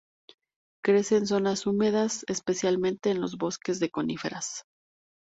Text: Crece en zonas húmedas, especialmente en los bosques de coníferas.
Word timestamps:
Crece 0.83 1.17
en 1.17 1.27
zonas 1.27 1.67
húmedas, 1.67 2.25
especialmente 2.27 3.11
en 3.11 3.21
los 3.21 3.37
bosques 3.37 3.79
de 3.79 3.91
coníferas. 3.91 4.63